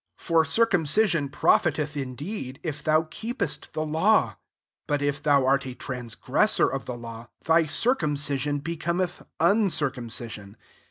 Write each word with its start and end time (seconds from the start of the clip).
25 0.17 0.25
For 0.27 0.45
circumcision 0.45 1.29
profiteth 1.29 1.95
indeed, 1.95 2.59
if 2.63 2.83
thou 2.83 3.03
keepest 3.03 3.73
the 3.73 3.85
law: 3.85 4.35
but 4.87 4.99
if 4.99 5.21
thou 5.21 5.45
art 5.45 5.67
a 5.67 5.75
transgressor 5.75 6.67
of 6.67 6.85
the 6.85 6.97
law, 6.97 7.27
thy 7.45 7.67
circumcision 7.67 8.57
be 8.57 8.75
cometh 8.75 9.21
uncircumcision. 9.39 10.57